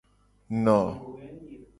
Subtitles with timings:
[0.55, 0.79] Eno.